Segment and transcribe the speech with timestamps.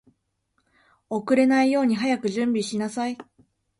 [1.11, 3.19] 遅れないように早く準備しなさい